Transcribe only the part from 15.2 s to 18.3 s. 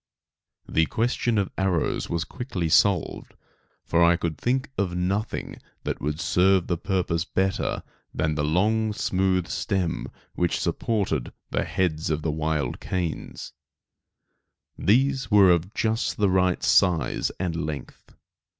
were of just the right size and length.